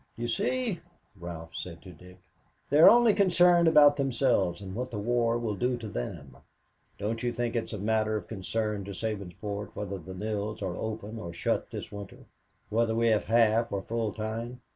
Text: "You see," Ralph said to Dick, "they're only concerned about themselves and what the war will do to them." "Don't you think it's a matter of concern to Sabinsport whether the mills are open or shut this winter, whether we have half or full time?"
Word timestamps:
"You 0.17 0.27
see," 0.27 0.79
Ralph 1.15 1.53
said 1.53 1.83
to 1.83 1.91
Dick, 1.91 2.17
"they're 2.71 2.89
only 2.89 3.13
concerned 3.13 3.67
about 3.67 3.97
themselves 3.97 4.59
and 4.59 4.73
what 4.73 4.89
the 4.89 4.97
war 4.97 5.37
will 5.37 5.53
do 5.53 5.77
to 5.77 5.87
them." 5.87 6.37
"Don't 6.97 7.21
you 7.21 7.31
think 7.31 7.55
it's 7.55 7.71
a 7.71 7.77
matter 7.77 8.17
of 8.17 8.27
concern 8.27 8.83
to 8.85 8.95
Sabinsport 8.95 9.75
whether 9.75 9.99
the 9.99 10.15
mills 10.15 10.63
are 10.63 10.75
open 10.75 11.19
or 11.19 11.31
shut 11.33 11.69
this 11.69 11.91
winter, 11.91 12.25
whether 12.71 12.95
we 12.95 13.09
have 13.09 13.25
half 13.25 13.71
or 13.71 13.83
full 13.83 14.11
time?" 14.11 14.61